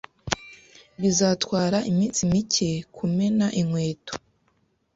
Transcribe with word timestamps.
Bizatwara 1.01 1.77
iminsi 1.91 2.19
mike 2.31 2.69
kumena 2.95 3.45
inkweto 3.61 4.13